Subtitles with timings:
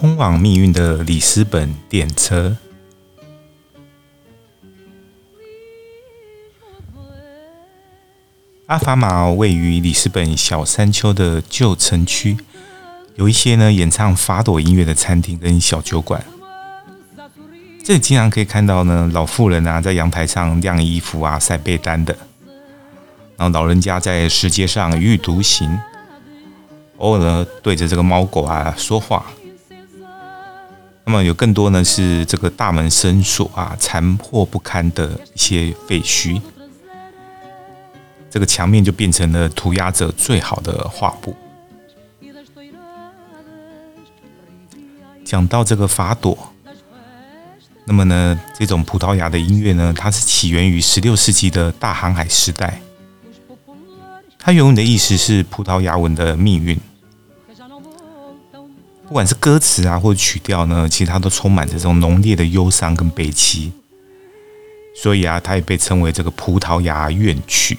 [0.00, 2.56] 通往命运的里斯本电车。
[8.66, 12.36] 阿法玛位于里斯本小山丘的旧城区，
[13.16, 16.24] 有一些呢演唱法朵音乐的餐厅跟小酒馆。
[17.82, 22.16] 这里经常可以看到呢老妇人啊在阳台上晾衣服啊晒被单的，
[23.36, 25.76] 然后老人家在石阶上一意独行，
[26.98, 29.26] 偶尔呢对着这个猫狗啊说话。
[31.08, 36.38] 那么有更多呢是这个大门深锁啊残破不堪的一些废墟。
[38.28, 41.34] 这个墙面就变成了涂鸦者最好的画布。
[45.24, 46.36] 讲到这个法朵，
[47.86, 52.78] 那么呢，这种葡萄牙的音乐呢，它是起源于十六世纪的大航海时代。
[54.38, 56.78] 它原文的意思是葡萄牙文的命运。
[59.08, 63.72] 不管是歌词啊，或者曲调呢，其实它都充满着这种浓烈的忧伤跟悲戚。
[64.94, 67.78] 所以啊，它也被称为这个葡萄牙怨曲。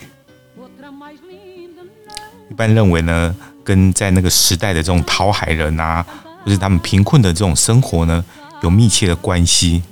[2.50, 6.04] 一般认为呢，跟在那个时代的这种讨海人啊，
[6.44, 8.26] 或是他们贫困的这种生活呢，
[8.64, 9.84] 有密切的关系。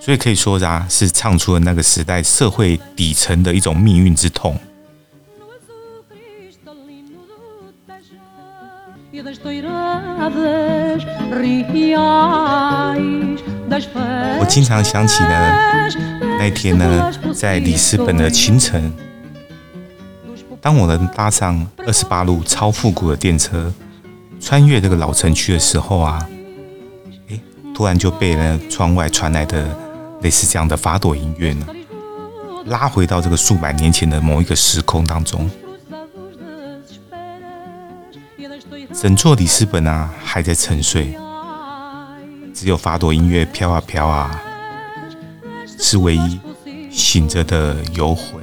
[0.00, 4.58] 所以可以说啊，是唱出了那个时代社会底层的一种命运之痛。
[14.40, 15.88] 我经常想起呢，
[16.36, 18.92] 那天呢，在里斯本的清晨。
[20.60, 23.72] 当我能搭上二十八路超复古的电车，
[24.40, 26.28] 穿越这个老城区的时候啊，
[27.28, 27.40] 诶，
[27.72, 29.64] 突然就被呢窗外传来的
[30.22, 31.66] 类似这样的法朵音乐呢，
[32.66, 35.48] 拉回到这个数百年前的某一个时空当中。
[38.92, 41.16] 整座里斯本啊还在沉睡，
[42.52, 44.40] 只有法朵音乐飘啊飘啊，
[45.78, 46.40] 是唯一
[46.90, 48.42] 醒着的游魂。